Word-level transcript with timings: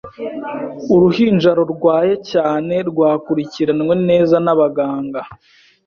Uruhinja 0.95 1.51
rurwaye 1.59 2.13
cyane 2.31 2.75
rwakurikiranwe 2.89 3.93
neza 4.07 4.35
n'abaganga. 4.45 5.21